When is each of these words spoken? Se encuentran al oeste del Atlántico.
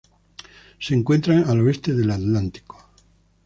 Se 0.79 0.95
encuentran 0.95 1.43
al 1.47 1.59
oeste 1.61 1.93
del 1.93 2.09
Atlántico. 2.09 2.89